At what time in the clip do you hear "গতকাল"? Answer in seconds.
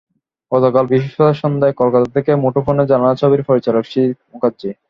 0.51-0.83